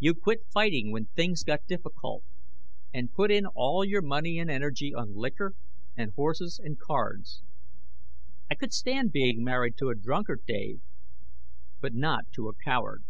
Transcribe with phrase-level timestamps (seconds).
[0.00, 2.24] You quit fighting when things got difficult,
[2.92, 5.54] and put in all your money and energy on liquor
[5.96, 7.44] and horses and cards.
[8.50, 10.80] I could stand being married to a drunkard, Dave,
[11.80, 13.04] but not to a coward